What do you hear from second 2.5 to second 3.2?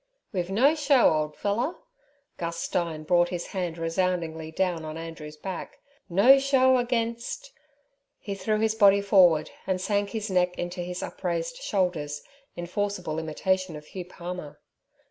Stein